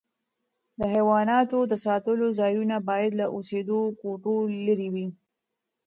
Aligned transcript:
د 0.79 0.81
حیواناتو 0.93 1.59
د 1.71 1.73
ساتلو 1.85 2.27
ځایونه 2.39 2.75
باید 2.89 3.11
له 3.19 3.25
اوسېدو 3.35 3.79
کوټو 4.01 4.35
لیري 4.65 4.89
وي. 4.93 5.07